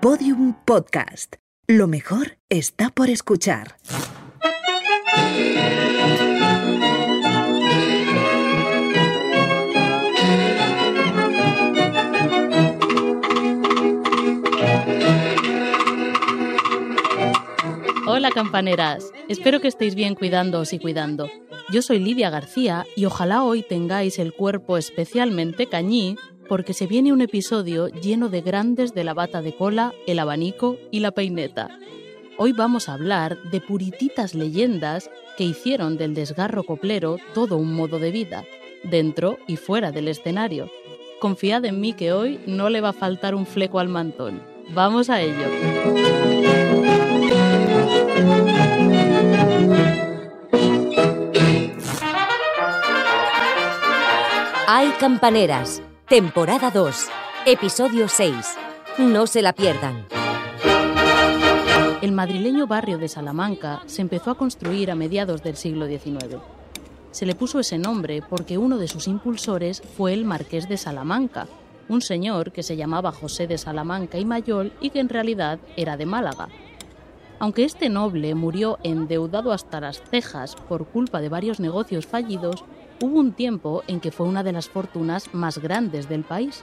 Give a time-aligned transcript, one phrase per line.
[0.00, 1.34] Podium Podcast.
[1.66, 3.74] Lo mejor está por escuchar.
[18.06, 21.28] Hola campaneras, espero que estéis bien cuidándoos y cuidando.
[21.72, 26.16] Yo soy Lidia García y ojalá hoy tengáis el cuerpo especialmente cañí
[26.48, 30.76] porque se viene un episodio lleno de grandes de la bata de cola, el abanico
[30.90, 31.68] y la peineta.
[32.38, 37.98] Hoy vamos a hablar de purititas leyendas que hicieron del desgarro coplero todo un modo
[37.98, 38.44] de vida,
[38.84, 40.70] dentro y fuera del escenario.
[41.20, 44.40] Confiad en mí que hoy no le va a faltar un fleco al mantón.
[44.70, 45.34] Vamos a ello.
[54.70, 57.06] Hay campaneras, temporada 2,
[57.44, 58.34] episodio 6.
[58.96, 60.06] No se la pierdan.
[62.00, 66.38] El madrileño barrio de Salamanca se empezó a construir a mediados del siglo XIX.
[67.10, 71.46] Se le puso ese nombre porque uno de sus impulsores fue el marqués de Salamanca,
[71.90, 75.98] un señor que se llamaba José de Salamanca y Mayol y que en realidad era
[75.98, 76.48] de Málaga.
[77.38, 82.64] Aunque este noble murió endeudado hasta las cejas por culpa de varios negocios fallidos,
[83.00, 86.62] hubo un tiempo en que fue una de las fortunas más grandes del país.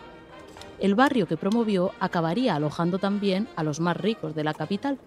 [0.80, 4.98] El barrio que promovió acabaría alojando también a los más ricos de la capital.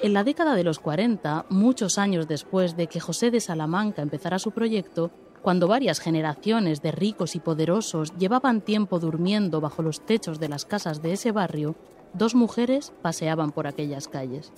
[0.00, 4.40] En la década de los 40, muchos años después de que José de Salamanca empezara
[4.40, 10.40] su proyecto, cuando varias generaciones de ricos y poderosos llevaban tiempo durmiendo bajo los techos
[10.40, 11.76] de las casas de ese barrio,
[12.14, 14.52] dos mujeres paseaban por aquellas calles.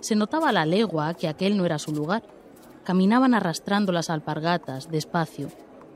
[0.00, 2.22] Se notaba a la legua que aquel no era su lugar.
[2.84, 5.48] Caminaban arrastrando las alpargatas, despacio.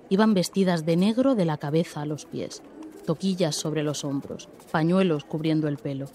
[0.08, 2.62] Iban vestidas de negro de la cabeza a los pies,
[3.06, 6.06] toquillas sobre los hombros, pañuelos cubriendo el pelo.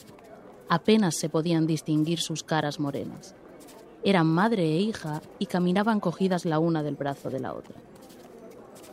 [0.70, 3.36] Apenas se podían distinguir sus caras morenas.
[4.04, 7.76] Eran madre e hija y caminaban cogidas la una del brazo de la otra.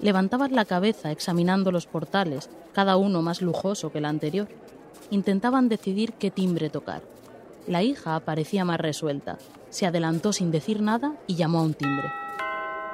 [0.01, 4.49] Levantaban la cabeza examinando los portales, cada uno más lujoso que el anterior.
[5.11, 7.03] Intentaban decidir qué timbre tocar.
[7.69, 9.37] La hija parecía más resuelta.
[9.69, 12.11] Se adelantó sin decir nada y llamó a un timbre.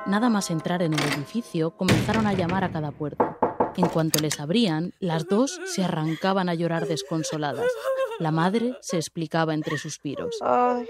[0.06, 3.38] Nada más entrar en el edificio, comenzaron a llamar a cada puerta.
[3.76, 7.70] En cuanto les abrían, las dos se arrancaban a llorar desconsoladas.
[8.18, 10.38] La madre se explicaba entre suspiros.
[10.42, 10.88] Ay,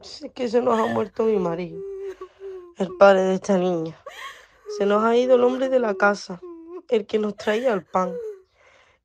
[0.00, 1.82] sé que se nos ha muerto mi marido,
[2.78, 3.98] el padre de esta niña.
[4.78, 6.40] Se nos ha ido el hombre de la casa,
[6.88, 8.14] el que nos traía el pan.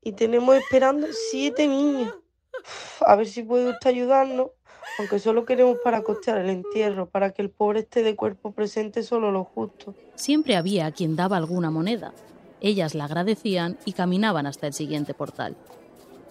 [0.04, 2.14] Y tenemos esperando siete niños.
[3.02, 4.50] A ver si puede usted ayudarnos,
[5.00, 9.04] aunque solo queremos para costear el entierro, para que el pobre esté de cuerpo presente
[9.04, 9.94] solo lo justo.
[10.16, 12.14] Siempre había quien daba alguna moneda.
[12.62, 15.56] Ellas la agradecían y caminaban hasta el siguiente portal.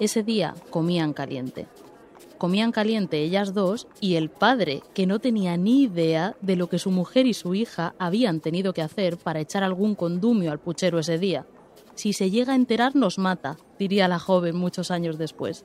[0.01, 1.67] Ese día comían caliente.
[2.39, 6.79] Comían caliente ellas dos y el padre, que no tenía ni idea de lo que
[6.79, 10.99] su mujer y su hija habían tenido que hacer para echar algún condumio al puchero
[10.99, 11.47] ese día.
[11.95, 15.65] Si se llega a enterar nos mata, diría la joven muchos años después.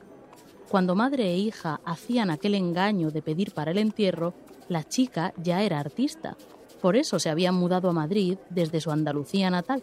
[0.70, 4.34] Cuando madre e hija hacían aquel engaño de pedir para el entierro,
[4.68, 6.36] la chica ya era artista.
[6.80, 9.82] Por eso se habían mudado a Madrid desde su Andalucía natal.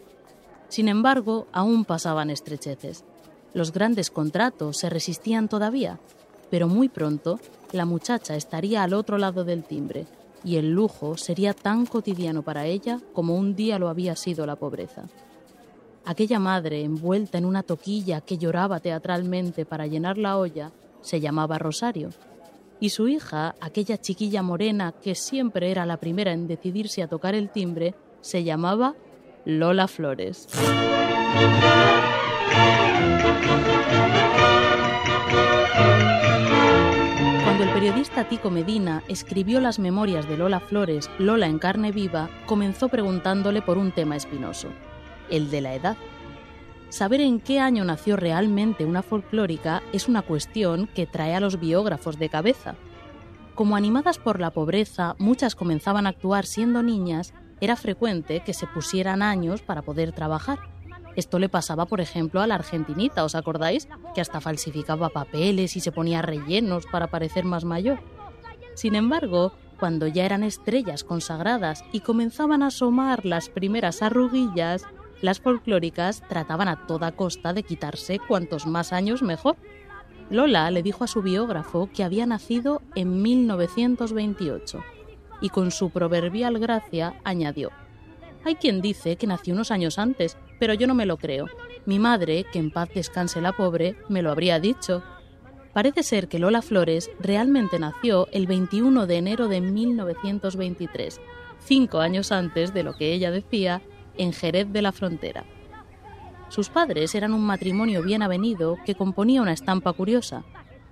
[0.70, 3.04] Sin embargo, aún pasaban estrecheces.
[3.52, 6.00] Los grandes contratos se resistían todavía,
[6.50, 7.38] pero muy pronto
[7.72, 10.06] la muchacha estaría al otro lado del timbre
[10.42, 14.56] y el lujo sería tan cotidiano para ella como un día lo había sido la
[14.56, 15.04] pobreza.
[16.08, 21.58] Aquella madre, envuelta en una toquilla que lloraba teatralmente para llenar la olla, se llamaba
[21.58, 22.08] Rosario,
[22.80, 27.34] y su hija, aquella chiquilla morena que siempre era la primera en decidirse a tocar
[27.34, 28.94] el timbre, se llamaba
[29.44, 30.48] Lola Flores.
[37.44, 42.30] Cuando el periodista Tico Medina escribió las memorias de Lola Flores, Lola en carne viva,
[42.46, 44.68] comenzó preguntándole por un tema espinoso,
[45.30, 45.96] el de la edad.
[46.88, 51.60] Saber en qué año nació realmente una folclórica es una cuestión que trae a los
[51.60, 52.76] biógrafos de cabeza.
[53.54, 58.66] Como animadas por la pobreza, muchas comenzaban a actuar siendo niñas, era frecuente que se
[58.66, 60.60] pusieran años para poder trabajar.
[61.16, 63.88] Esto le pasaba, por ejemplo, a la argentinita, ¿os acordáis?
[64.14, 67.98] Que hasta falsificaba papeles y se ponía rellenos para parecer más mayor.
[68.74, 74.84] Sin embargo, cuando ya eran estrellas consagradas y comenzaban a asomar las primeras arruguillas,
[75.20, 79.56] las folclóricas trataban a toda costa de quitarse cuantos más años mejor.
[80.30, 84.84] Lola le dijo a su biógrafo que había nacido en 1928
[85.40, 87.70] y con su proverbial gracia añadió,
[88.44, 91.46] hay quien dice que nació unos años antes, pero yo no me lo creo.
[91.86, 95.02] Mi madre, que en paz descanse la pobre, me lo habría dicho.
[95.72, 101.20] Parece ser que Lola Flores realmente nació el 21 de enero de 1923,
[101.58, 103.82] cinco años antes de lo que ella decía,
[104.18, 105.44] en Jerez de la Frontera.
[106.48, 110.44] Sus padres eran un matrimonio bien avenido que componía una estampa curiosa.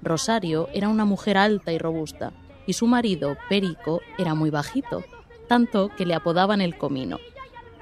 [0.02, 2.32] Rosario era una mujer alta y robusta,
[2.66, 5.04] y su marido, Perico, era muy bajito,
[5.48, 7.18] tanto que le apodaban el comino.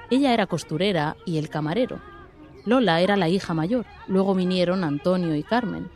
[0.09, 1.99] Ella era costurera y el camarero.
[2.65, 5.89] Lola era la hija mayor, luego vinieron Antonio y Carmen.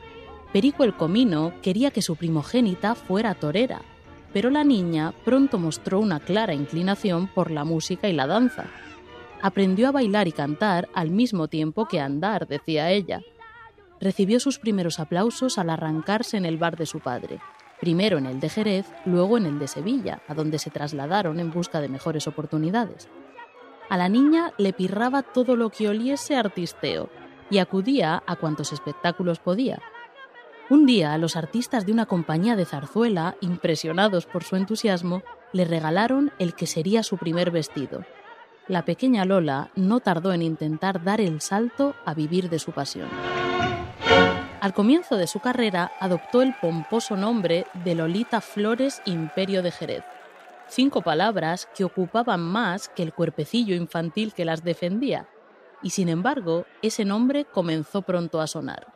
[0.52, 3.82] Perico el comino quería que su primogénita fuera torera,
[4.34, 8.66] pero la niña pronto mostró una clara inclinación por la música y la danza.
[9.42, 13.22] Aprendió a bailar y cantar al mismo tiempo que andar, decía ella.
[14.02, 17.40] Recibió sus primeros aplausos al arrancarse en el bar de su padre,
[17.80, 21.52] primero en el de Jerez, luego en el de Sevilla, a donde se trasladaron en
[21.52, 23.10] busca de mejores oportunidades.
[23.90, 27.10] A la niña le pirraba todo lo que oliese artisteo
[27.50, 29.82] y acudía a cuantos espectáculos podía.
[30.70, 36.32] Un día los artistas de una compañía de zarzuela, impresionados por su entusiasmo, le regalaron
[36.38, 38.06] el que sería su primer vestido.
[38.70, 43.10] La pequeña Lola no tardó en intentar dar el salto a vivir de su pasión.
[44.62, 50.04] Al comienzo de su carrera adoptó el pomposo nombre de Lolita Flores Imperio de Jerez,
[50.68, 55.28] cinco palabras que ocupaban más que el cuerpecillo infantil que las defendía,
[55.82, 58.94] y sin embargo ese nombre comenzó pronto a sonar.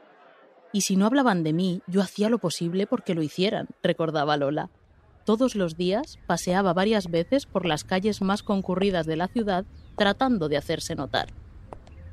[0.72, 4.70] Y si no hablaban de mí, yo hacía lo posible porque lo hicieran, recordaba Lola.
[5.26, 9.64] Todos los días paseaba varias veces por las calles más concurridas de la ciudad
[9.98, 11.28] tratando de hacerse notar.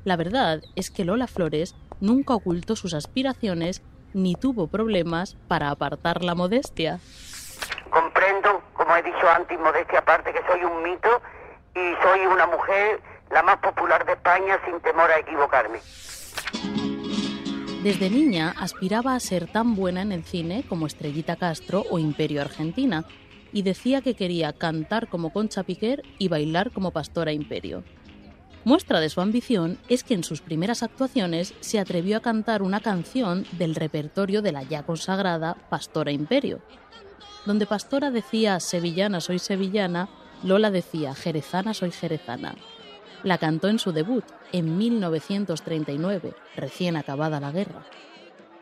[0.05, 3.81] La verdad es que Lola Flores nunca ocultó sus aspiraciones
[4.13, 6.99] ni tuvo problemas para apartar la modestia.
[7.89, 11.21] Comprendo, como he dicho antes, modestia aparte, que soy un mito
[11.75, 15.79] y soy una mujer la más popular de España sin temor a equivocarme.
[17.83, 22.41] Desde niña aspiraba a ser tan buena en el cine como Estrellita Castro o Imperio
[22.41, 23.05] Argentina,
[23.51, 27.83] y decía que quería cantar como Concha Piquer y bailar como Pastora Imperio.
[28.65, 32.81] Muestra de su ambición es que en sus primeras actuaciones se atrevió a cantar una
[32.81, 36.61] canción del repertorio de la ya consagrada Pastora Imperio.
[37.47, 40.07] Donde Pastora decía Sevillana soy sevillana,
[40.43, 42.53] Lola decía Jerezana soy jerezana.
[43.23, 47.81] La cantó en su debut, en 1939, recién acabada la guerra.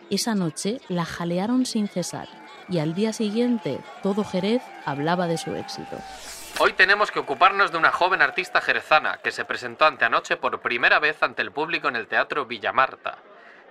[0.10, 2.28] Esa noche la jalearon sin cesar
[2.68, 5.98] y al día siguiente todo Jerez hablaba de su éxito.
[6.60, 11.00] Hoy tenemos que ocuparnos de una joven artista jerezana que se presentó anteanoche por primera
[11.00, 13.18] vez ante el público en el Teatro Villamarta.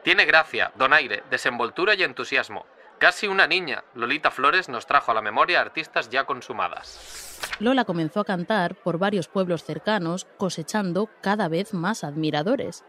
[0.03, 2.65] Tiene gracia, donaire, desenvoltura y entusiasmo.
[2.99, 7.39] Casi una niña, Lolita Flores nos trajo a la memoria artistas ya consumadas.
[7.61, 12.85] Lola comenzó a cantar por varios pueblos cercanos, cosechando cada vez más admiradores.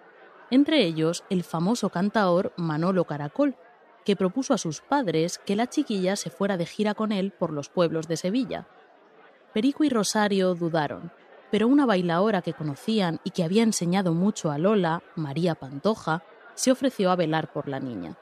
[0.50, 3.56] Entre ellos, el famoso cantaor Manolo Caracol,
[4.04, 7.54] que propuso a sus padres que la chiquilla se fuera de gira con él por
[7.54, 8.66] los pueblos de Sevilla.
[9.54, 11.12] Perico y Rosario dudaron,
[11.52, 16.24] pero una bailaora que conocían y que había enseñado mucho a Lola, María Pantoja,
[16.56, 18.18] se ofreció a velar por la niña.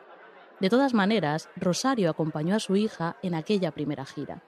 [0.59, 4.41] De todas maneras, Rosario acompañó a su hija en aquella primera gira.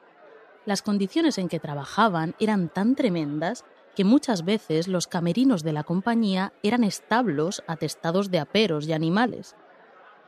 [0.66, 3.64] Las condiciones en que trabajaban eran tan tremendas
[3.96, 9.56] que muchas veces los camerinos de la compañía eran establos atestados de aperos y animales.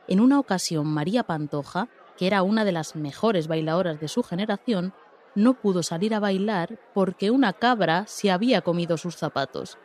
[0.08, 4.92] En una ocasión, María Pantoja, que era una de las mejores bailadoras de su generación,
[5.34, 9.78] no pudo salir a bailar porque una cabra se había comido sus zapatos.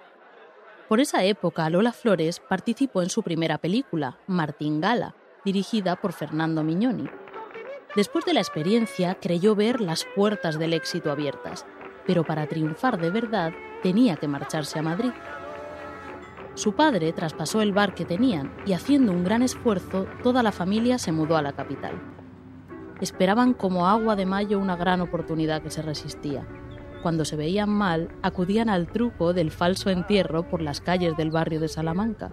[0.89, 5.15] Por esa época, Lola Flores participó en su primera película, Martín Gala,
[5.47, 7.07] dirigida por Fernando Mignoni.
[7.95, 11.65] Después de la experiencia, creyó ver las puertas del éxito abiertas,
[12.05, 15.11] pero para triunfar de verdad tenía que marcharse a Madrid.
[16.55, 20.97] Su padre traspasó el bar que tenían y haciendo un gran esfuerzo, toda la familia
[20.97, 21.97] se mudó a la capital
[23.01, 26.47] esperaban como agua de mayo una gran oportunidad que se resistía.
[27.01, 31.59] Cuando se veían mal, acudían al truco del falso entierro por las calles del barrio
[31.59, 32.31] de Salamanca.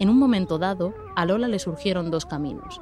[0.00, 2.80] En un momento dado, a Lola le surgieron dos caminos.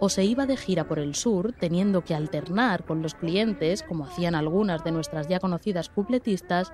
[0.00, 4.06] O se iba de gira por el sur, teniendo que alternar con los clientes, como
[4.06, 6.72] hacían algunas de nuestras ya conocidas cupletistas,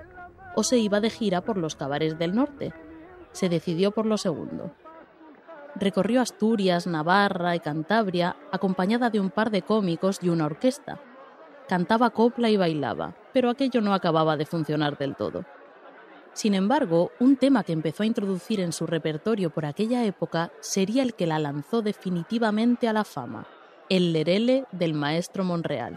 [0.55, 2.73] o se iba de gira por los cabares del norte.
[3.31, 4.71] Se decidió por lo segundo
[5.75, 10.99] recorrió Asturias, Navarra y Cantabria acompañada de un par de cómicos y una orquesta.
[11.67, 15.45] Cantaba copla y bailaba, pero aquello no acababa de funcionar del todo.
[16.33, 21.03] Sin embargo, un tema que empezó a introducir en su repertorio por aquella época sería
[21.03, 23.47] el que la lanzó definitivamente a la fama,
[23.89, 25.95] el lerele del maestro Monreal.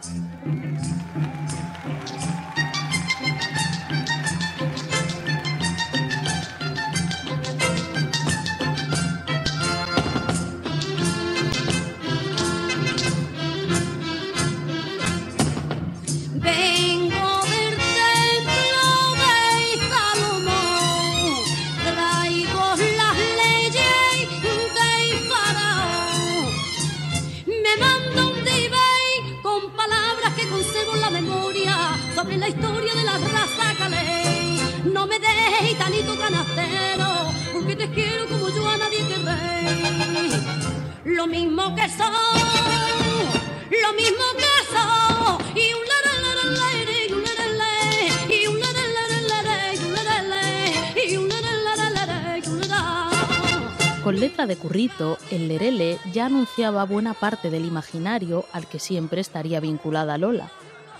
[54.45, 60.17] De currito, el lerele ya anunciaba buena parte del imaginario al que siempre estaría vinculada
[60.17, 60.51] Lola.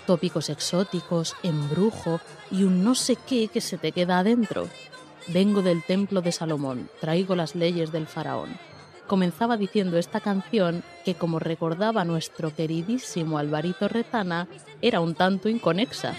[0.06, 4.68] Tópicos exóticos, embrujo y un no sé qué que se te queda adentro.
[5.28, 8.56] Vengo del templo de Salomón, traigo las leyes del faraón.
[9.06, 14.48] Comenzaba diciendo esta canción que, como recordaba nuestro queridísimo Alvarito Retana,
[14.82, 16.14] era un tanto inconexa.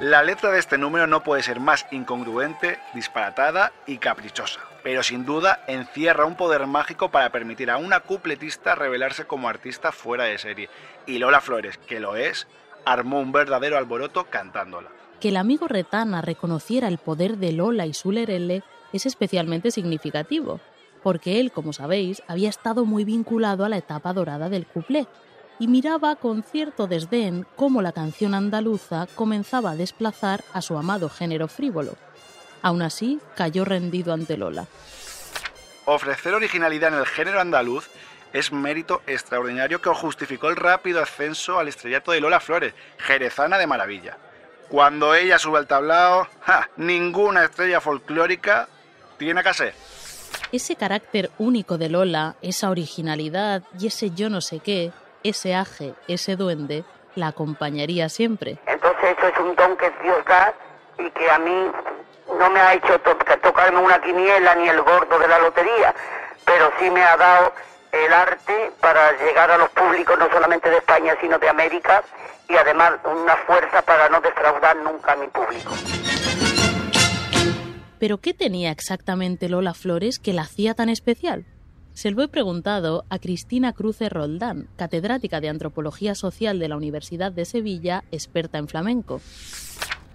[0.00, 5.26] La letra de este número no puede ser más incongruente, disparatada y caprichosa, pero sin
[5.26, 10.38] duda encierra un poder mágico para permitir a una cupletista revelarse como artista fuera de
[10.38, 10.68] serie.
[11.06, 12.46] Y Lola Flores, que lo es,
[12.84, 14.88] armó un verdadero alboroto cantándola.
[15.18, 18.62] Que el amigo Retana reconociera el poder de Lola y su lerele
[18.92, 20.60] es especialmente significativo,
[21.02, 25.08] porque él, como sabéis, había estado muy vinculado a la etapa dorada del cuplé
[25.58, 31.08] y miraba con cierto desdén cómo la canción andaluza comenzaba a desplazar a su amado
[31.08, 31.96] género frívolo.
[32.66, 34.66] Aún así, cayó rendido ante Lola.
[35.84, 37.88] Ofrecer originalidad en el género andaluz
[38.32, 43.68] es mérito extraordinario que justificó el rápido ascenso al estrellato de Lola Flores, jerezana de
[43.68, 44.16] maravilla.
[44.68, 46.68] Cuando ella sube al tablao, ¡ja!
[46.76, 48.66] ninguna estrella folclórica
[49.16, 49.74] tiene que ser.
[50.50, 54.90] Ese carácter único de Lola, esa originalidad y ese yo no sé qué,
[55.22, 56.82] ese aje, ese duende,
[57.14, 58.58] la acompañaría siempre.
[58.66, 60.52] Entonces eso es un don que Dios da
[60.98, 61.70] y que a mí
[62.38, 65.94] no me ha hecho to- tocarme una quiniela ni el gordo de la lotería,
[66.44, 67.52] pero sí me ha dado
[67.92, 72.02] el arte para llegar a los públicos no solamente de España sino de América
[72.48, 75.72] y además una fuerza para no defraudar nunca a mi público.
[77.98, 81.46] Pero ¿qué tenía exactamente Lola Flores que la hacía tan especial?
[81.94, 87.32] Se lo he preguntado a Cristina Cruce Roldán, catedrática de Antropología Social de la Universidad
[87.32, 89.22] de Sevilla, experta en flamenco.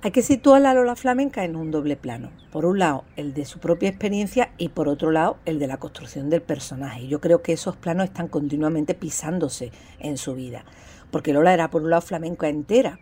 [0.04, 2.32] Hay que situar la Lola flamenca en un doble plano.
[2.52, 5.78] Por un lado, el de su propia experiencia y por otro lado, el de la
[5.78, 7.08] construcción del personaje.
[7.08, 10.66] Yo creo que esos planos están continuamente pisándose en su vida.
[11.12, 12.98] Porque Lola era por un lado flamenca entera,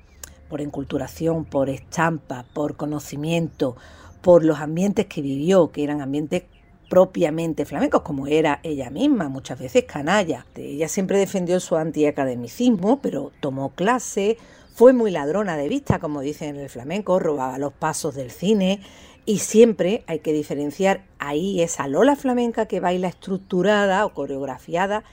[0.49, 3.77] por enculturación, por estampa, por conocimiento,
[4.21, 6.43] por los ambientes que vivió, que eran ambientes
[6.89, 10.45] propiamente flamencos, como era ella misma, muchas veces canalla.
[10.55, 14.37] Ella siempre defendió su antiacademicismo, pero tomó clase,
[14.79, 18.79] fue muy ladrona de vista, como dicen en el flamenco, robaba los pasos del cine
[19.25, 25.03] y siempre hay que diferenciar ahí esa Lola flamenca que baila estructurada o coreografiada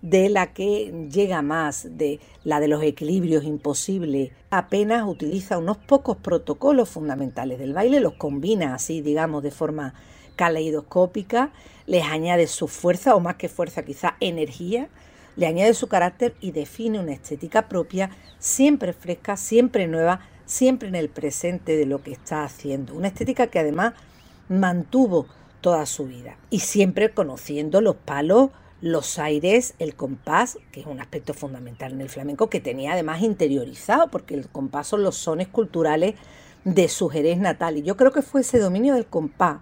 [0.00, 4.32] de la que llega más, de la de los equilibrios imposibles.
[4.50, 9.94] Apenas utiliza unos pocos protocolos fundamentales del baile, los combina así, digamos, de forma
[10.34, 11.52] caleidoscópica,
[11.86, 14.88] les añade su fuerza, o más que fuerza, quizá energía,
[15.36, 20.94] le añade su carácter y define una estética propia, siempre fresca, siempre nueva, siempre en
[20.94, 22.94] el presente de lo que está haciendo.
[22.94, 23.94] Una estética que además
[24.48, 25.26] mantuvo
[25.60, 31.00] toda su vida y siempre conociendo los palos, los aires, el compás, que es un
[31.00, 35.46] aspecto fundamental en el flamenco, que tenía además interiorizado, porque el compás son los sones
[35.48, 36.16] culturales
[36.64, 37.78] de su Jerez natal.
[37.78, 39.60] Y yo creo que fue ese dominio del compás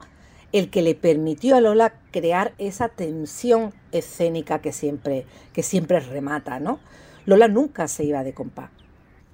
[0.52, 6.58] el que le permitió a Lola crear esa tensión escénica que siempre, que siempre remata,
[6.58, 6.80] ¿no?
[7.26, 8.70] Lola nunca se iba de compás.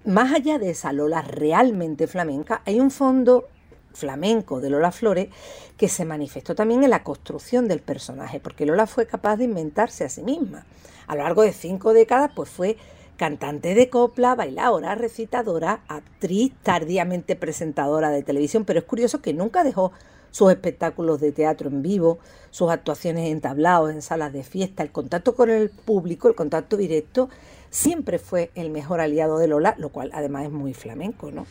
[0.05, 3.49] Más allá de esa Lola realmente flamenca, hay un fondo
[3.93, 5.29] flamenco de Lola Flores
[5.77, 10.05] que se manifestó también en la construcción del personaje, porque Lola fue capaz de inventarse
[10.05, 10.67] a sí misma.
[11.07, 12.77] A lo largo de cinco décadas, pues fue
[13.17, 19.65] cantante de copla, bailadora, recitadora, actriz, tardíamente presentadora de televisión, pero es curioso que nunca
[19.65, 19.93] dejó
[20.37, 22.19] sus espectáculos de teatro en vivo,
[22.51, 26.77] sus actuaciones en tablaos, en salas de fiesta, el contacto con el público, el contacto
[26.77, 27.31] directo,
[27.71, 31.47] siempre fue el mejor aliado de Lola, lo cual además es muy flamenco, ¿no?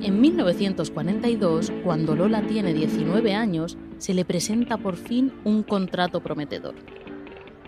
[0.00, 6.76] En 1942, cuando Lola tiene 19 años, se le presenta por fin un contrato prometedor.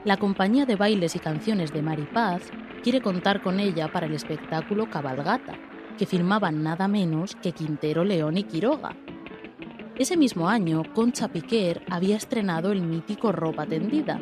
[0.04, 2.42] La compañía de bailes y canciones de Maripaz
[2.84, 5.58] quiere contar con ella para el espectáculo Cabalgata,
[5.98, 8.94] que firmaban nada menos que Quintero, León y Quiroga.
[10.00, 14.18] Ese mismo año, Concha Piquer había estrenado el mítico Ropa Tendida,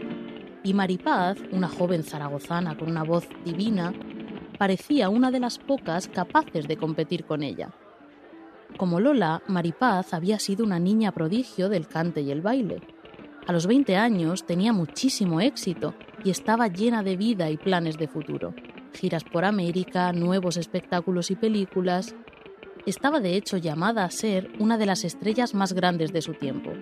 [0.64, 3.94] y Maripaz, una joven zaragozana con una voz divina,
[4.58, 7.70] parecía una de las pocas capaces de competir con ella.
[8.76, 12.80] Como Lola, Maripaz había sido una niña prodigio del cante y el baile.
[13.46, 15.94] A los 20 años tenía muchísimo éxito
[16.24, 18.52] y estaba llena de vida y planes de futuro.
[18.94, 22.16] Giras por América, nuevos espectáculos y películas.
[22.88, 26.72] Estaba de hecho llamada a ser una de las estrellas más grandes de su tiempo.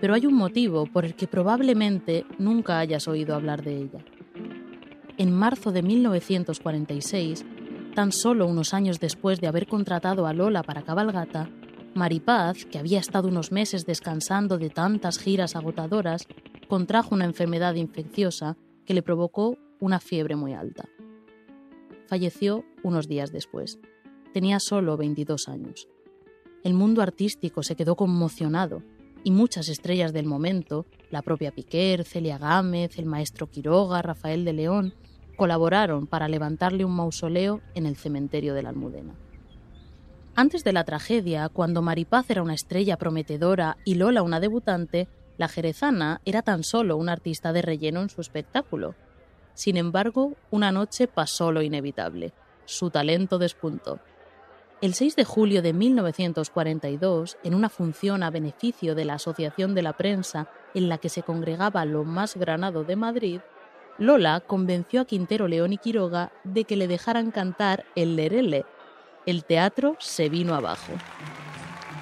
[0.00, 4.04] Pero hay un motivo por el que probablemente nunca hayas oído hablar de ella.
[5.18, 7.44] En marzo de 1946,
[7.92, 11.50] tan solo unos años después de haber contratado a Lola para cabalgata,
[11.96, 16.28] Maripaz, que había estado unos meses descansando de tantas giras agotadoras,
[16.68, 18.56] contrajo una enfermedad infecciosa
[18.86, 20.88] que le provocó una fiebre muy alta.
[22.06, 23.80] Falleció unos días después.
[24.32, 25.88] Tenía solo 22 años.
[26.64, 28.82] El mundo artístico se quedó conmocionado
[29.24, 34.54] y muchas estrellas del momento, la propia Piquer, Celia Gámez, el maestro Quiroga, Rafael de
[34.54, 34.94] León,
[35.36, 39.14] colaboraron para levantarle un mausoleo en el cementerio de la Almudena.
[40.34, 45.48] Antes de la tragedia, cuando Maripaz era una estrella prometedora y Lola una debutante, la
[45.48, 48.94] jerezana era tan solo una artista de relleno en su espectáculo.
[49.52, 52.32] Sin embargo, una noche pasó lo inevitable.
[52.64, 54.00] Su talento despuntó.
[54.82, 59.82] El 6 de julio de 1942, en una función a beneficio de la Asociación de
[59.82, 63.40] la Prensa en la que se congregaba lo más granado de Madrid,
[63.98, 68.64] Lola convenció a Quintero León y Quiroga de que le dejaran cantar el Lerele,
[69.24, 70.92] el teatro se vino abajo.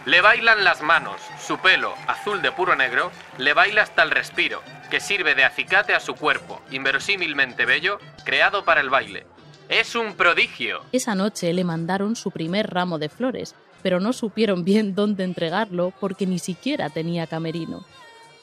[0.06, 4.62] Le bailan las manos, su pelo, azul de puro negro, le baila hasta el respiro,
[4.90, 9.26] que sirve de acicate a su cuerpo, inverosímilmente bello, creado para el baile.
[9.70, 10.80] Es un prodigio.
[10.90, 15.92] Esa noche le mandaron su primer ramo de flores, pero no supieron bien dónde entregarlo
[16.00, 17.84] porque ni siquiera tenía camerino.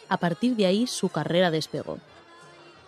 [0.07, 1.97] A partir de ahí su carrera despegó.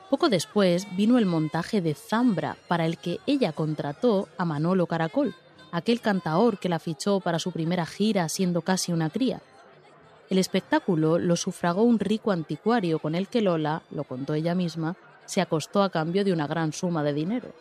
[0.10, 5.36] Poco después vino el montaje de Zambra, para el que ella contrató a Manolo Caracol,
[5.74, 9.42] aquel cantaor que la fichó para su primera gira siendo casi una cría.
[10.30, 14.96] El espectáculo lo sufragó un rico anticuario con el que Lola, lo contó ella misma,
[15.26, 17.54] se acostó a cambio de una gran suma de dinero.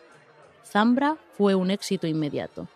[0.65, 2.67] Zambra fue un éxito inmediato.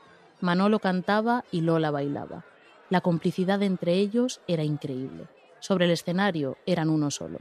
[0.41, 2.43] Manolo cantaba y Lola bailaba.
[2.89, 5.28] La complicidad entre ellos era increíble.
[5.60, 7.39] Sobre el escenario eran uno solo.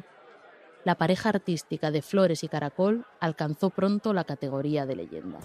[0.84, 5.38] La pareja artística de Flores y Caracol alcanzó pronto la categoría de leyenda.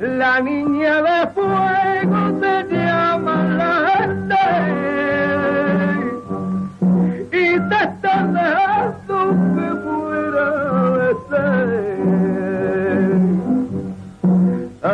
[0.00, 3.91] La niña de fuego se llama la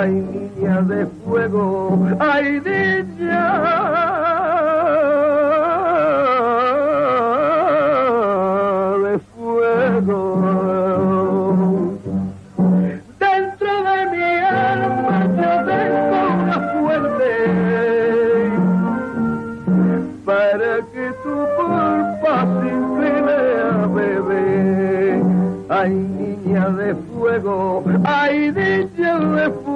[0.08, 3.44] Ay, niña de fuego, ay, niña
[9.04, 10.22] de fuego.
[13.20, 17.32] Dentro de mi alma yo tengo una fuerte
[20.24, 25.20] para que tu culpa se incline a beber.
[25.68, 29.67] Ay, niña de fuego, ay, niña de fuego.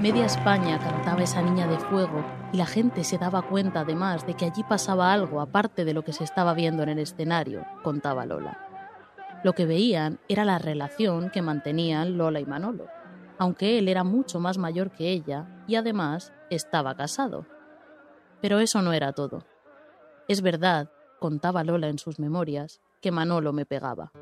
[0.00, 4.34] Media España cantaba esa niña de fuego y la gente se daba cuenta además de
[4.34, 8.26] que allí pasaba algo aparte de lo que se estaba viendo en el escenario, contaba
[8.26, 8.58] Lola.
[9.44, 12.88] Lo que veían era la relación que mantenían Lola y Manolo,
[13.40, 17.46] aunque él era mucho más mayor que ella y además estaba casado.
[18.42, 19.46] Pero eso no era todo.
[20.28, 24.12] Es verdad, contaba Lola en sus memorias, que Manolo me pegaba.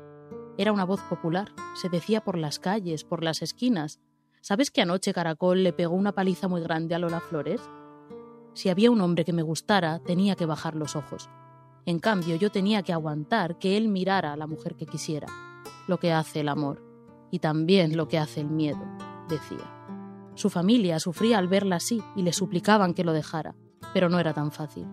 [0.57, 3.99] Era una voz popular, se decía por las calles, por las esquinas.
[4.39, 7.59] ¿Sabes que anoche Caracol le pegó una paliza muy grande a Lola Flores?
[8.53, 11.29] Si había un hombre que me gustara, tenía que bajar los ojos.
[11.85, 15.27] En cambio, yo tenía que aguantar que él mirara a la mujer que quisiera,
[15.89, 16.81] lo que hace el amor,
[17.31, 18.79] y también lo que hace el miedo,
[19.29, 19.79] decía.
[20.35, 23.55] Su familia sufría al verla así y le suplicaban que lo dejara,
[23.93, 24.87] pero no era tan fácil.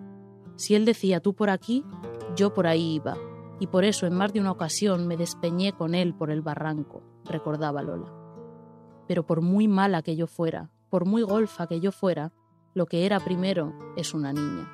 [0.57, 1.85] Si él decía tú por aquí,
[2.37, 3.17] yo por ahí iba,
[3.59, 7.03] y por eso en más de una ocasión me despeñé con él por el barranco,
[7.25, 8.13] recordaba Lola.
[9.09, 12.33] Pero por muy mala que yo fuera, por muy golfa que yo fuera,
[12.75, 14.71] lo que era primero es una niña.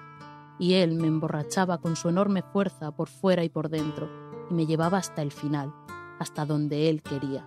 [0.58, 4.08] Y él me emborrachaba con su enorme fuerza por fuera y por dentro,
[4.50, 5.72] y me llevaba hasta el final,
[6.18, 7.46] hasta donde él quería.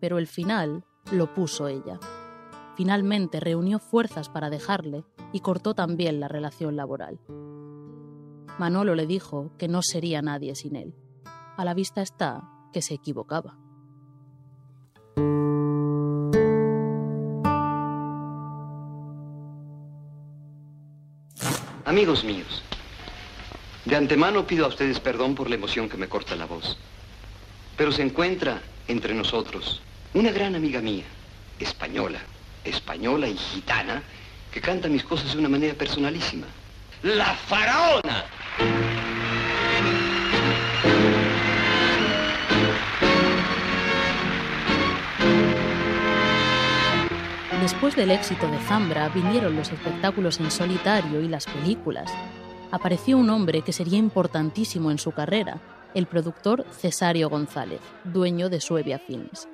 [0.00, 1.98] Pero el final lo puso ella.
[2.76, 7.18] Finalmente reunió fuerzas para dejarle y cortó también la relación laboral.
[8.58, 10.94] Manolo le dijo que no sería nadie sin él.
[11.56, 13.58] A la vista está que se equivocaba.
[21.84, 22.62] Amigos míos,
[23.86, 26.76] de antemano pido a ustedes perdón por la emoción que me corta la voz.
[27.76, 29.80] Pero se encuentra entre nosotros
[30.14, 31.04] una gran amiga mía,
[31.60, 32.18] española,
[32.64, 34.02] española y gitana,
[34.50, 36.46] que canta mis cosas de una manera personalísima.
[37.02, 38.24] ¡La faraona!
[47.60, 52.10] Después del éxito de Zambra vinieron los espectáculos en solitario y las películas.
[52.70, 55.60] Apareció un hombre que sería importantísimo en su carrera,
[55.94, 59.48] el productor Cesario González, dueño de Suevia Films.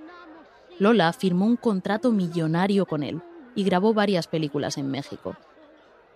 [0.78, 3.22] Lola firmó un contrato millonario con él
[3.54, 5.36] y grabó varias películas en México.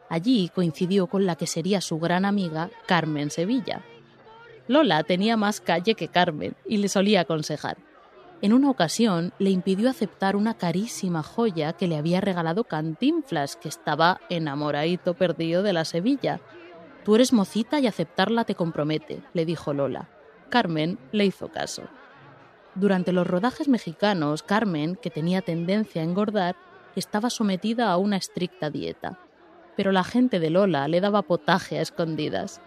[0.09, 3.83] Allí coincidió con la que sería su gran amiga Carmen Sevilla.
[4.67, 7.79] Lola tenía más calle que Carmen y le solía aconsejar.
[8.41, 13.69] En una ocasión le impidió aceptar una carísima joya que le había regalado Cantinflas, que
[13.69, 16.41] estaba enamoradito perdido de la Sevilla.
[17.05, 20.09] Tú eres mocita y aceptarla te compromete, le dijo Lola.
[20.51, 21.83] Carmen le hizo caso.
[22.79, 26.55] Durante los rodajes mexicanos, Carmen, que tenía tendencia a engordar,
[26.95, 29.19] estaba sometida a una estricta dieta.
[29.77, 32.61] Pero la gente de Lola le daba potaje a escondidas.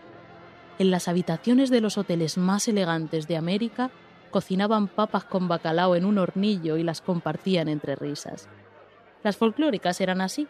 [0.80, 3.90] En las habitaciones de los hoteles más elegantes de América
[4.32, 8.50] cocinaban papas con bacalao en un hornillo y las compartían entre risas.
[9.24, 10.50] Las folclóricas eran así.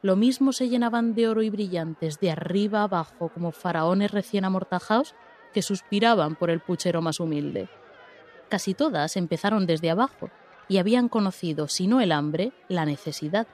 [0.00, 5.14] Lo mismo se llenaban de oro y brillantes de arriba abajo como faraones recién amortajados
[5.52, 7.68] que suspiraban por el puchero más humilde.
[8.52, 10.28] Casi todas empezaron desde abajo
[10.68, 13.46] y habían conocido, si no el hambre, la necesidad.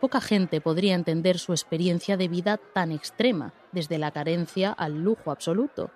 [0.00, 5.30] Poca gente podría entender su experiencia de vida tan extrema, desde la carencia al lujo
[5.30, 5.92] absoluto.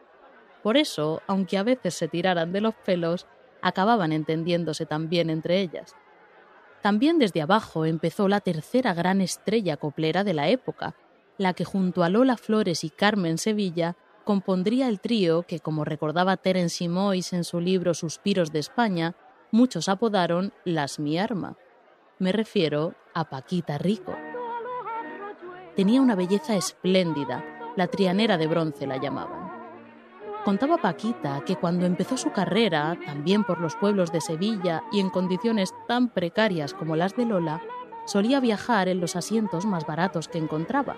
[0.63, 3.27] Por eso, aunque a veces se tiraran de los pelos,
[3.61, 5.97] acababan entendiéndose también entre ellas.
[6.81, 10.95] También desde abajo empezó la tercera gran estrella coplera de la época,
[11.39, 13.97] la que junto a Lola Flores y Carmen Sevilla
[14.29, 19.15] compondría el trío que, como recordaba Terence Mois en su libro Suspiros de España,
[19.53, 21.57] muchos apodaron Las Mi Arma.
[22.19, 24.15] Me refiero a Paquita Rico.
[25.77, 27.43] Tenía una belleza espléndida,
[27.75, 29.51] la trianera de bronce la llamaban.
[30.45, 35.09] Contaba Paquita que cuando empezó su carrera, también por los pueblos de Sevilla y en
[35.09, 37.63] condiciones tan precarias como las de Lola,
[38.05, 40.97] solía viajar en los asientos más baratos que encontraba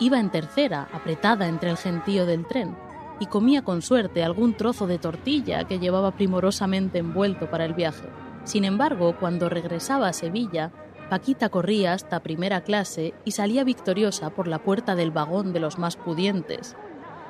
[0.00, 2.76] Iba en tercera, apretada entre el gentío del tren,
[3.20, 8.08] y comía con suerte algún trozo de tortilla que llevaba primorosamente envuelto para el viaje.
[8.42, 10.72] Sin embargo, cuando regresaba a Sevilla,
[11.08, 15.78] Paquita corría hasta primera clase y salía victoriosa por la puerta del vagón de los
[15.78, 16.76] más pudientes.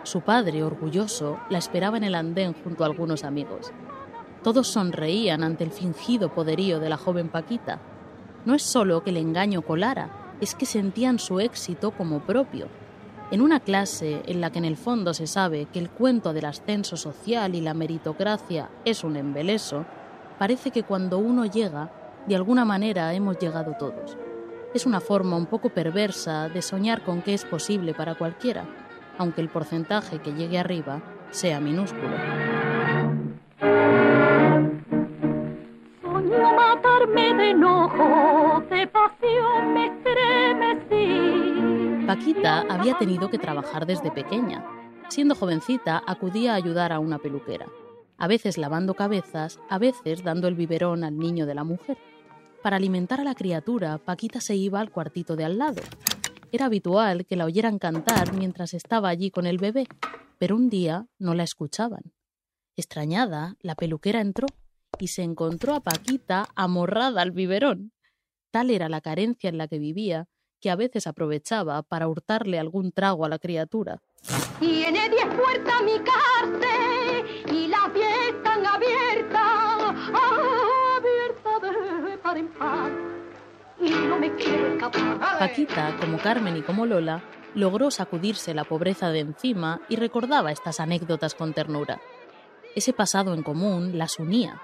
[0.04, 3.72] Su padre, orgulloso, la esperaba en el andén junto a algunos amigos.
[4.42, 7.80] Todos sonreían ante el fingido poderío de la joven Paquita.
[8.44, 12.68] No es solo que el engaño colara, es que sentían su éxito como propio.
[13.30, 16.44] En una clase en la que en el fondo se sabe que el cuento del
[16.44, 19.84] ascenso social y la meritocracia es un embeleso,
[20.38, 21.90] parece que cuando uno llega,
[22.26, 24.16] de alguna manera hemos llegado todos.
[24.74, 28.66] Es una forma un poco perversa de soñar con que es posible para cualquiera,
[29.18, 32.73] aunque el porcentaje que llegue arriba sea minúsculo.
[36.74, 41.04] Matarme de enojo, de pasión me estremecí.
[42.06, 44.64] Paquita había tenido que trabajar desde pequeña.
[45.08, 47.66] Siendo jovencita, acudía a ayudar a una peluquera,
[48.18, 51.96] a veces lavando cabezas, a veces dando el biberón al niño de la mujer.
[52.62, 55.82] Para alimentar a la criatura, Paquita se iba al cuartito de al lado.
[56.50, 59.86] Era habitual que la oyeran cantar mientras estaba allí con el bebé,
[60.38, 62.12] pero un día no la escuchaban.
[62.76, 64.46] Extrañada, la peluquera entró
[64.98, 67.92] y se encontró a Paquita amorrada al biberón.
[68.50, 70.28] Tal era la carencia en la que vivía
[70.60, 74.00] que a veces aprovechaba para hurtarle algún trago a la criatura.
[74.58, 79.42] Tiene diez puertas mi cárcel y las diez están abiertas,
[80.94, 81.62] abiertas
[82.10, 82.92] de par en par.
[83.80, 85.38] Y no me quiero escapar.
[85.38, 87.22] Paquita, como Carmen y como Lola,
[87.54, 92.00] logró sacudirse la pobreza de encima y recordaba estas anécdotas con ternura.
[92.74, 94.62] Ese pasado en común las unía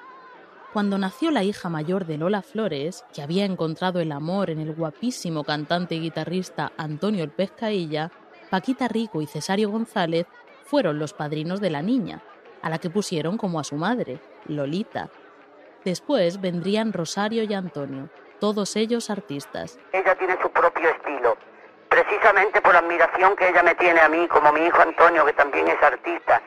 [0.72, 4.72] cuando nació la hija mayor de Lola Flores, que había encontrado el amor en el
[4.72, 8.10] guapísimo cantante y guitarrista Antonio el Pescailla,
[8.50, 10.26] Paquita Rico y Cesario González
[10.64, 12.22] fueron los padrinos de la niña,
[12.62, 15.08] a la que pusieron como a su madre, Lolita.
[15.84, 19.78] Después vendrían Rosario y Antonio, todos ellos artistas.
[19.92, 21.36] Ella tiene su propio estilo,
[21.88, 25.32] precisamente por la admiración que ella me tiene a mí, como mi hijo Antonio, que
[25.32, 26.40] también es artista,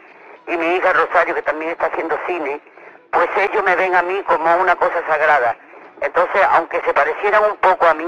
[0.47, 2.61] y mi hija Rosario, que también está haciendo cine
[3.13, 5.55] pues ellos me ven a mí como una cosa sagrada.
[6.01, 8.05] Entonces, aunque se parecieran un poco a mí,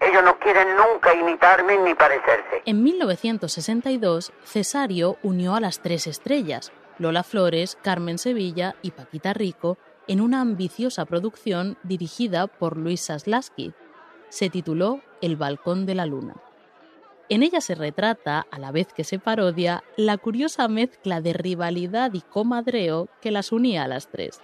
[0.00, 2.62] ellos no quieren nunca imitarme ni parecerse.
[2.64, 9.76] En 1962, Cesario unió a las tres estrellas, Lola Flores, Carmen Sevilla y Paquita Rico,
[10.06, 13.72] en una ambiciosa producción dirigida por Luis Saslaski.
[14.28, 16.34] Se tituló El Balcón de la Luna.
[17.30, 22.12] En ella se retrata, a la vez que se parodia, la curiosa mezcla de rivalidad
[22.12, 24.40] y comadreo que las unía a las tres.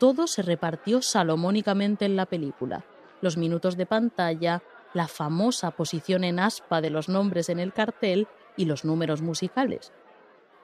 [0.00, 2.84] Todo se repartió salomónicamente en la película.
[3.20, 8.28] los minutos de pantalla, la famosa posición en aspa de los nombres en el cartel
[8.54, 9.92] y los números musicales.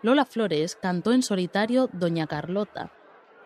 [0.03, 2.93] Lola Flores cantó en solitario Doña Carlota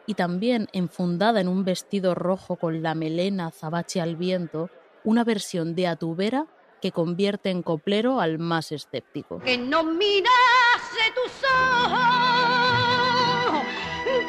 [0.06, 4.68] y también enfundada en un vestido rojo con la melena zabache al viento,
[5.04, 6.46] una versión de Atubera
[6.84, 9.40] que convierte en coplero al más escéptico.
[9.40, 11.96] que no mirase tus ojos,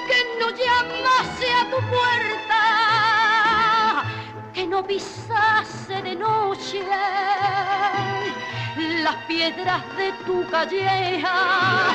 [0.08, 2.62] que no llamase a tu puerta,
[4.54, 6.82] que no pisase de noche
[9.04, 11.90] las piedras de tu calleja.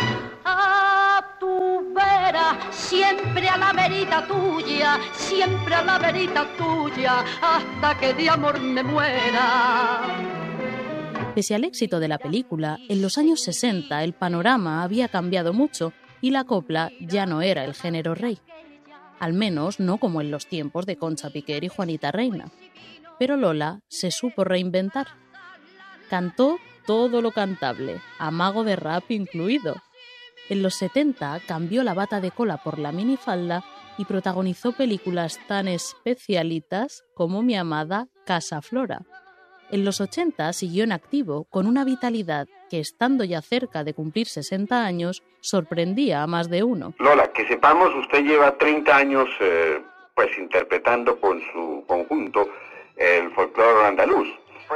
[0.45, 8.13] A tu vera, siempre a la verita tuya, siempre a la verita tuya, hasta que
[8.13, 10.30] de amor me muera.
[11.41, 15.95] Pese al éxito de la película, en los años 60 el panorama había cambiado mucho
[16.21, 18.39] y la copla ya no era el género rey.
[19.19, 22.53] Al menos no como en los tiempos de Concha Piquer y Juanita Reina.
[23.19, 25.07] Pero Lola se supo reinventar.
[26.11, 29.77] Cantó todo lo cantable, amago de rap incluido.
[30.51, 33.65] En los 70 cambió la bata de cola por la minifalda
[33.97, 39.07] y protagonizó películas tan especialitas como mi amada Casa Flora.
[39.73, 44.27] En los 80 siguió en activo con una vitalidad que, estando ya cerca de cumplir
[44.27, 46.93] 60 años, sorprendía a más de uno.
[46.99, 49.81] Lola, que sepamos, usted lleva 30 años eh,
[50.17, 52.49] pues interpretando con su conjunto
[52.97, 54.29] el folclore andaluz,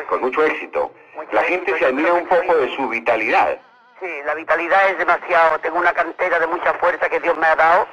[0.08, 0.92] con mucho éxito.
[1.32, 3.58] La gente se admira un poco de su vitalidad.
[4.00, 5.58] Sí, la vitalidad es demasiado.
[5.58, 7.86] Tengo una cantera de mucha fuerza que Dios me ha dado.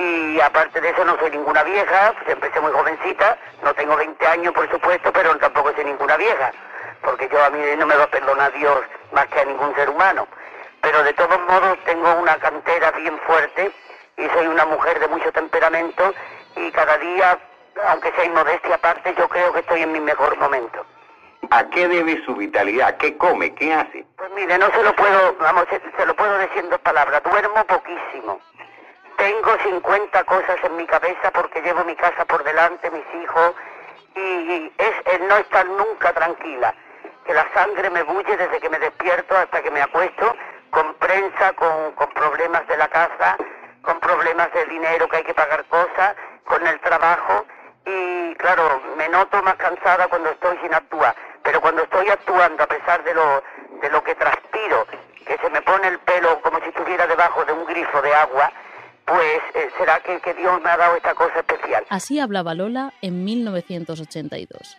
[0.00, 2.14] Y aparte de eso, no soy ninguna vieja.
[2.14, 3.36] pues empecé muy jovencita.
[3.62, 6.52] No tengo 20 años, por supuesto, pero tampoco soy ninguna vieja.
[7.02, 8.80] Porque yo a mí no me va a perdonar Dios
[9.12, 10.26] más que a ningún ser humano.
[10.80, 13.70] Pero de todos modos, tengo una cantera bien fuerte.
[14.16, 16.14] Y soy una mujer de mucho temperamento.
[16.56, 17.38] Y cada día,
[17.88, 20.86] aunque sea inmodestia aparte, yo creo que estoy en mi mejor momento.
[21.50, 22.96] ¿A qué debe su vitalidad?
[22.96, 23.54] ¿Qué come?
[23.54, 24.06] ¿Qué hace?
[24.16, 27.22] Pues mire, no se lo puedo, vamos, se, se lo puedo decir en dos palabras.
[27.22, 28.40] Duermo poquísimo.
[29.20, 33.54] Tengo 50 cosas en mi cabeza porque llevo mi casa por delante, mis hijos,
[34.16, 36.74] y es el no estar nunca tranquila.
[37.26, 40.34] Que la sangre me bulle desde que me despierto hasta que me acuesto,
[40.70, 43.36] con prensa, con, con problemas de la casa,
[43.82, 47.44] con problemas de dinero que hay que pagar cosas, con el trabajo,
[47.84, 52.66] y claro, me noto más cansada cuando estoy sin actuar, pero cuando estoy actuando, a
[52.66, 53.42] pesar de lo,
[53.82, 54.86] de lo que transpiro,
[55.26, 58.50] que se me pone el pelo como si estuviera debajo de un grifo de agua,
[59.10, 61.84] pues eh, será que, Dios me ha dado esta cosa especial.
[61.88, 64.76] Así hablaba Lola en 1982.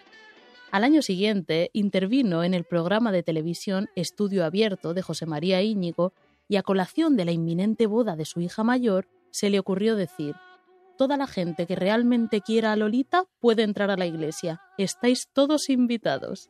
[0.71, 6.13] Al año siguiente intervino en el programa de televisión Estudio Abierto de José María Íñigo
[6.47, 10.35] y a colación de la inminente boda de su hija mayor se le ocurrió decir
[10.97, 14.61] Toda la gente que realmente quiera a Lolita puede entrar a la iglesia.
[14.77, 16.49] Estáis todos invitados.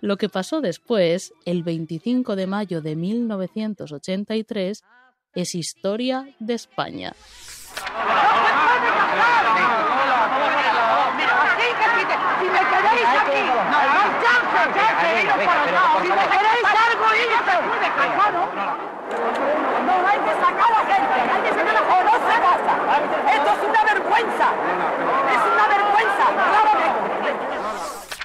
[0.00, 4.82] Lo que pasó después, el 25 de mayo de 1983,
[5.36, 7.12] es historia de España.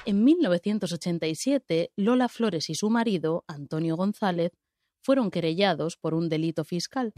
[0.04, 4.52] En 1987, Lola Flores y su marido, Antonio González,
[5.02, 7.12] fueron querellados por un delito fiscal,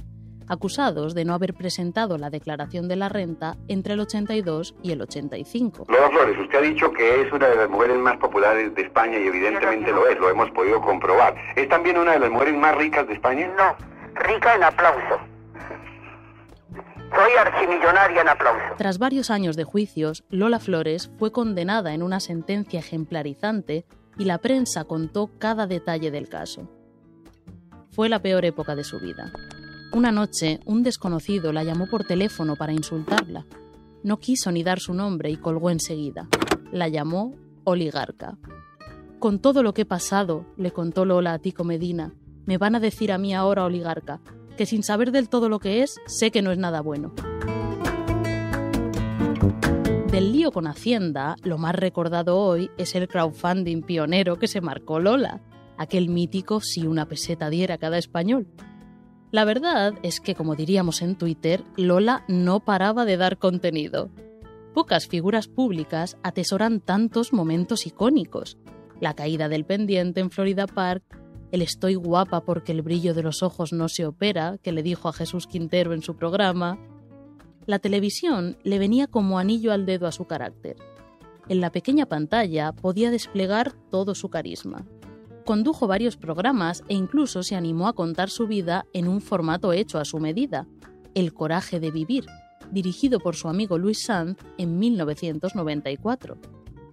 [0.48, 5.02] acusados de no haber presentado la declaración de la renta entre el 82 y el
[5.02, 5.86] 85.
[5.88, 9.18] Lola Flores, usted ha dicho que es una de las mujeres más populares de España
[9.18, 11.34] y evidentemente lo es, lo hemos podido comprobar.
[11.56, 13.52] ¿Es también una de las mujeres más ricas de España?
[13.56, 13.76] No,
[14.14, 15.20] rica en aplauso.
[17.14, 18.74] Soy archimillonaria en aplauso.
[18.76, 23.86] Tras varios años de juicios, Lola Flores fue condenada en una sentencia ejemplarizante
[24.18, 26.68] y la prensa contó cada detalle del caso.
[27.94, 29.30] Fue la peor época de su vida.
[29.92, 33.46] Una noche, un desconocido la llamó por teléfono para insultarla.
[34.02, 36.26] No quiso ni dar su nombre y colgó enseguida.
[36.72, 38.36] La llamó oligarca.
[39.20, 42.12] Con todo lo que he pasado, le contó Lola a Tico Medina,
[42.46, 44.20] me van a decir a mí ahora oligarca,
[44.56, 47.12] que sin saber del todo lo que es, sé que no es nada bueno.
[50.10, 54.98] Del lío con Hacienda, lo más recordado hoy es el crowdfunding pionero que se marcó
[54.98, 55.40] Lola,
[55.78, 58.46] aquel mítico si una peseta diera cada español.
[59.30, 64.10] La verdad es que, como diríamos en Twitter, Lola no paraba de dar contenido.
[64.74, 68.58] Pocas figuras públicas atesoran tantos momentos icónicos.
[69.00, 71.02] La caída del pendiente en Florida Park,
[71.50, 75.08] el estoy guapa porque el brillo de los ojos no se opera, que le dijo
[75.08, 76.78] a Jesús Quintero en su programa.
[77.66, 80.76] La televisión le venía como anillo al dedo a su carácter.
[81.48, 84.86] en la pequeña pantalla podía desplegar todo su carisma.
[85.44, 89.98] Condujo varios programas e incluso se animó a contar su vida en un formato hecho
[89.98, 90.66] a su medida,
[91.14, 92.24] El coraje de vivir,
[92.70, 96.38] dirigido por su amigo Luis Sanz en 1994.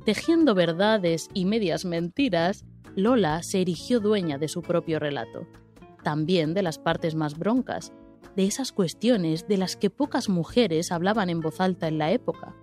[0.03, 5.47] Tejiendo verdades y medias mentiras, Lola se erigió dueña de su propio relato,
[6.03, 7.93] también de las partes más broncas,
[8.35, 12.53] de esas cuestiones de las que pocas mujeres hablaban en voz alta en la época.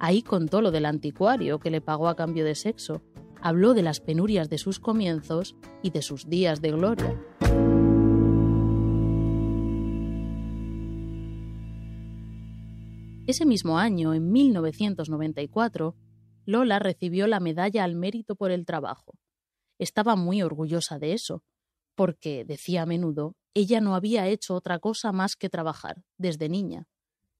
[0.00, 3.00] Ahí contó lo del anticuario que le pagó a cambio de sexo,
[3.44, 7.20] habló de las penurias de sus comienzos y de sus días de gloria.
[13.26, 15.94] Ese mismo año, en 1994,
[16.46, 19.12] Lola recibió la Medalla al Mérito por el Trabajo.
[19.78, 21.42] Estaba muy orgullosa de eso,
[21.94, 26.86] porque, decía a menudo, ella no había hecho otra cosa más que trabajar, desde niña.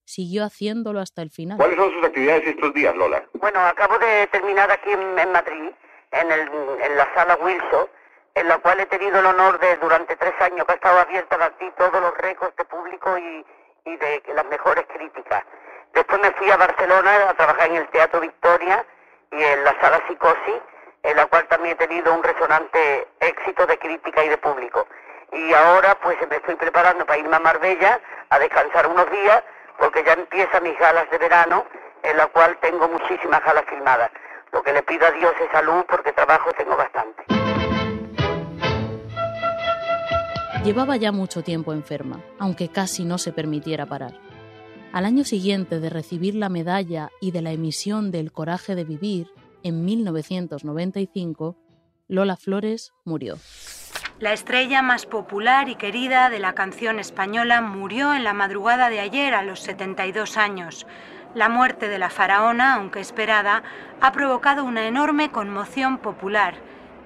[0.05, 1.57] Siguió haciéndolo hasta el final.
[1.57, 3.27] ¿Cuáles son sus actividades estos días, Lola?
[3.41, 5.71] Bueno, acabo de terminar aquí en, en Madrid,
[6.21, 6.49] en, el,
[6.81, 7.89] en la sala Wilson,
[8.35, 11.37] en la cual he tenido el honor de, durante tres años, que ha estado abierta
[11.45, 13.47] a ti todos los récords de público y,
[13.85, 15.45] y de las mejores críticas.
[15.93, 18.85] Después me fui a Barcelona a trabajar en el Teatro Victoria
[19.31, 20.61] y en la sala Psicosis,
[21.05, 24.87] en la cual también he tenido un resonante éxito de crítica y de público.
[25.33, 28.01] Y ahora pues me estoy preparando para irme a Marbella
[28.31, 29.43] a descansar unos días
[29.79, 31.67] porque ya empiezan mis galas de verano
[32.03, 34.11] en la cual tengo muchísimas galas filmadas.
[34.55, 37.25] Lo que le pido a Dios es salud porque trabajo tengo bastante.
[40.65, 44.15] Llevaba ya mucho tiempo enferma, aunque casi no se permitiera parar.
[44.93, 49.27] Al año siguiente de recibir la medalla y de la emisión del Coraje de Vivir,
[49.65, 51.57] en 1995,
[52.07, 53.37] Lola Flores murió.
[54.21, 59.01] La estrella más popular y querida de la canción española murió en la madrugada de
[59.01, 60.87] ayer a los 72 años.
[61.35, 63.65] La muerte de la faraona, aunque esperada,
[64.01, 66.55] ha provocado una enorme conmoción popular.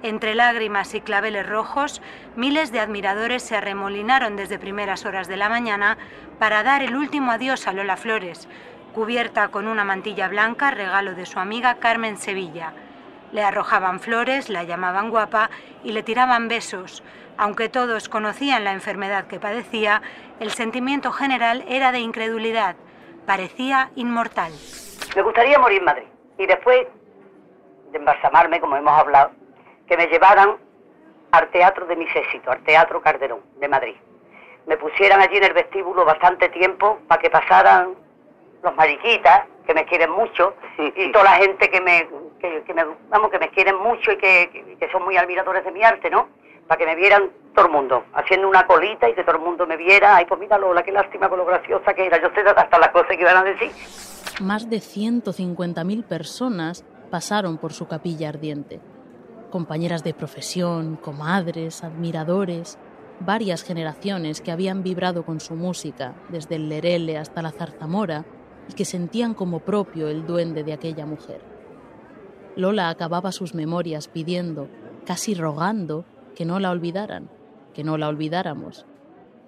[0.03, 2.03] Entre lágrimas y claveles rojos,
[2.37, 5.97] miles de admiradores se arremolinaron desde primeras horas de la mañana
[6.39, 8.49] para dar el último adiós a Lola Flores,
[8.93, 12.75] cubierta con una mantilla blanca, regalo de su amiga Carmen Sevilla.
[13.33, 15.49] Le arrojaban flores, la llamaban guapa
[15.83, 17.03] y le tiraban besos.
[17.39, 20.03] Aunque todos conocían la enfermedad que padecía,
[20.39, 22.77] el sentimiento general era de incredulidad.
[23.29, 24.51] Parecía inmortal.
[25.15, 26.07] Me gustaría morir en Madrid
[26.39, 26.87] y después
[27.93, 29.33] de embalsamarme, como hemos hablado,
[29.87, 30.57] que me llevaran
[31.33, 33.97] al teatro de mis éxitos, al Teatro Calderón de Madrid.
[34.67, 37.97] Me pusieran allí en el vestíbulo bastante tiempo para que pasaran
[38.63, 42.09] los mariquitas, que me quieren mucho, y toda la gente que me,
[42.41, 45.85] que, me, vamos, que me quieren mucho y que- que son muy admiradores de mi
[45.85, 46.31] arte, ¿no?
[46.69, 49.67] Para que me vieran todo el mundo, haciendo una colita y que todo el mundo
[49.67, 50.17] me viera.
[50.17, 52.21] Ay, pues mira Lola, qué lástima con lo graciosa que era.
[52.23, 53.73] Yo sé hasta las cosas que iban a decir.
[54.41, 58.81] Más de 150.000 personas pasaron por su capilla ardiente.
[59.51, 62.79] Compañeras de profesión, comadres, admiradores,
[63.21, 68.25] varias generaciones que habían vibrado con su música, desde el lerele hasta la zarzamora,
[68.69, 71.41] y que sentían como propio el duende de aquella mujer.
[72.57, 74.69] Lola acababa sus memorias pidiendo,
[75.07, 76.05] casi rogando,
[76.39, 77.29] que no la olvidaran,
[77.75, 78.87] que no la olvidáramos.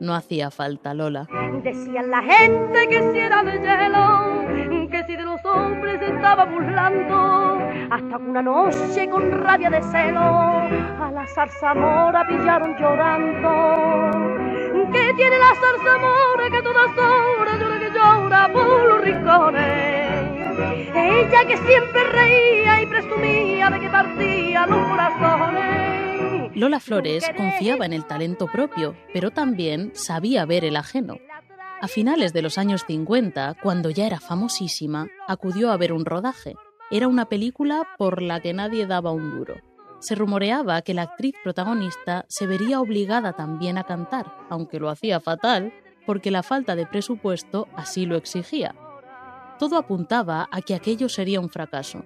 [0.01, 1.29] No hacía falta, Lola.
[1.63, 7.61] Decían la gente que si era de hielo, que si de los hombres estaba burlando,
[7.93, 13.51] hasta una noche con rabia de celo a la zarzamora pillaron llorando.
[14.91, 20.41] Que tiene la zarzamora que todas horas llora que llora por los rincones.
[20.93, 26.00] Ella que siempre reía y presumía de que partía los corazones.
[26.55, 31.19] Lola Flores confiaba en el talento propio, pero también sabía ver el ajeno.
[31.81, 36.57] A finales de los años 50, cuando ya era famosísima, acudió a ver un rodaje.
[36.91, 39.59] Era una película por la que nadie daba un duro.
[40.01, 45.21] Se rumoreaba que la actriz protagonista se vería obligada también a cantar, aunque lo hacía
[45.21, 45.73] fatal,
[46.05, 48.75] porque la falta de presupuesto así lo exigía.
[49.61, 52.05] Todo apuntaba a que aquello sería un fracaso.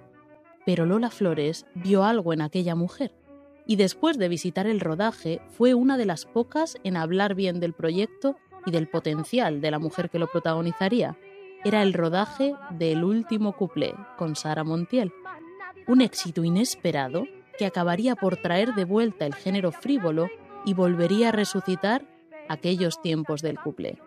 [0.67, 3.11] Pero Lola Flores vio algo en aquella mujer
[3.67, 7.73] y después de visitar el rodaje fue una de las pocas en hablar bien del
[7.73, 11.17] proyecto y del potencial de la mujer que lo protagonizaría.
[11.63, 15.11] Era el rodaje del último cuplé con Sara Montiel.
[15.87, 17.25] Un éxito inesperado
[17.57, 20.29] que acabaría por traer de vuelta el género frívolo
[20.65, 22.05] y volvería a resucitar
[22.49, 23.97] aquellos tiempos del cuplé.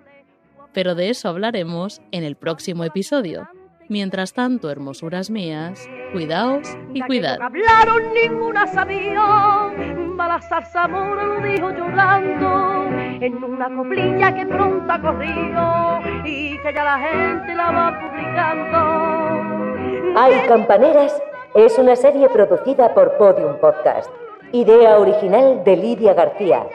[0.72, 3.48] Pero de eso hablaremos en el próximo episodio.
[3.88, 7.38] Mientras tanto, hermosuras mías, cuidaos y cuidad.
[7.40, 9.72] hablaron ninguna sabía,
[10.16, 12.84] la zarzamora lo dijo llorando,
[13.24, 18.78] en una coplilla que pronto corrió y que ya la gente la va publicando.
[20.20, 21.22] Hay Campaneras
[21.54, 24.10] es una serie producida por Podium Podcast.
[24.52, 26.66] Idea original de Lidia García.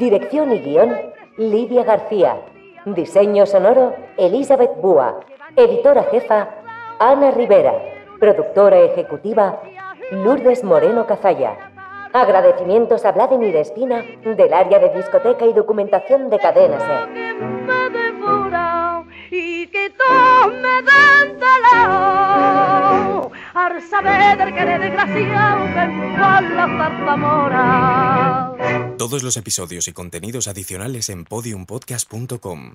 [0.00, 0.96] Dirección y guion,
[1.36, 2.40] Lidia García.
[2.86, 5.20] Diseño sonoro, Elizabeth Búa.
[5.54, 6.61] Editora jefa,
[7.02, 7.74] Ana Rivera.
[8.20, 9.60] Productora ejecutiva,
[10.12, 11.58] Lourdes Moreno Cazalla.
[12.12, 17.08] Agradecimientos a Vladimir Espina del área de discoteca y documentación de Cadena.
[28.96, 32.74] Todos los episodios y contenidos adicionales en podiumpodcast.com.